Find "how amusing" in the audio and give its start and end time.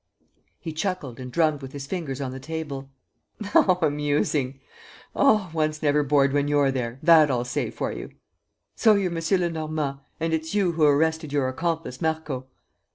3.39-4.59